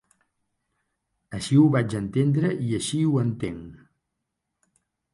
Així 1.41 1.59
ho 1.59 1.67
vaig 1.77 1.95
entendre 2.01 2.51
i 2.71 2.75
així 2.81 3.05
ho 3.13 3.15
entenc. 3.29 3.89